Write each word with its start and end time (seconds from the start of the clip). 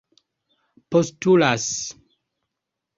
postulas 0.89 1.69